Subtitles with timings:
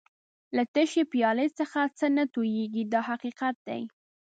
[0.55, 3.81] له تشې پیالې څخه څه نه تویېږي دا حقیقت دی.